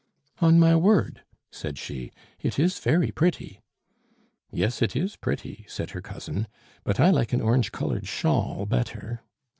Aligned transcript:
"On 0.39 0.57
my 0.57 0.75
word," 0.75 1.21
said 1.51 1.77
she, 1.77 2.11
"it 2.39 2.57
is 2.57 2.79
very 2.79 3.11
pretty." 3.11 3.61
"Yes, 4.49 4.81
it 4.81 4.95
is 4.95 5.15
pretty," 5.15 5.63
said 5.67 5.91
her 5.91 6.01
cousin; 6.01 6.47
"but 6.83 6.99
I 6.99 7.11
like 7.11 7.33
an 7.33 7.41
orange 7.41 7.71
colored 7.71 8.07
shawl 8.07 8.65
better. 8.65 9.21